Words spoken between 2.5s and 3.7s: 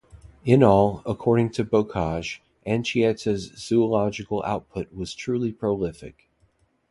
Anchieta's